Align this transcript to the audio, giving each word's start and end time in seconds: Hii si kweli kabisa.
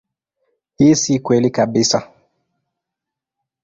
Hii 0.77 0.95
si 0.95 1.19
kweli 1.19 1.49
kabisa. 1.49 1.99